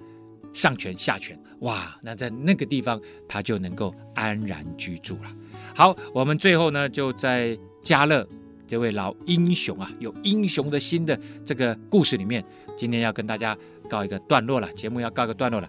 [0.53, 5.37] 上泉下泉，哇，那在那个地方他就能够安然居住了。
[5.75, 8.27] 好，我们最后呢，就在迦勒
[8.67, 12.45] 这位老英雄啊，有英雄的心的这个故事里面，
[12.77, 13.57] 今天要跟大家
[13.89, 15.69] 告一个段落了，节目要告一个段落了。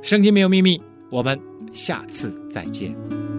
[0.00, 0.80] 圣经没有秘密，
[1.10, 1.38] 我们
[1.72, 3.37] 下次再见。